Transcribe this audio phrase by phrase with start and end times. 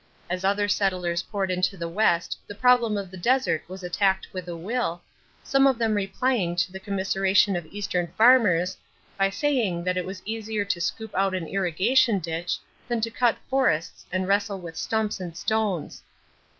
[0.31, 4.47] As other settlers poured into the West the problem of the desert was attacked with
[4.47, 5.03] a will,
[5.43, 8.75] some of them replying to the commiseration of Eastern farmers
[9.15, 13.37] by saying that it was easier to scoop out an irrigation ditch than to cut
[13.47, 16.01] forests and wrestle with stumps and stones.